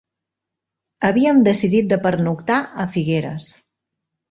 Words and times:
Havíem 1.09 1.43
decidit 1.49 1.93
de 1.93 2.01
pernoctar 2.07 2.59
a 2.85 2.89
Figueres. 2.97 3.49